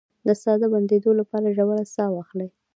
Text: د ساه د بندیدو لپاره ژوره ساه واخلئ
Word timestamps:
د 0.27 0.29
ساه 0.41 0.57
د 0.61 0.63
بندیدو 0.73 1.11
لپاره 1.19 1.53
ژوره 1.57 1.83
ساه 1.95 2.09
واخلئ 2.13 2.49